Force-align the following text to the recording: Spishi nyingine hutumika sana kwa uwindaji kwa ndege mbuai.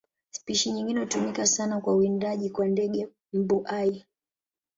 Spishi 0.29 0.71
nyingine 0.71 0.99
hutumika 0.99 1.45
sana 1.47 1.81
kwa 1.81 1.93
uwindaji 1.93 2.49
kwa 2.49 2.67
ndege 2.67 3.07
mbuai. 3.33 4.05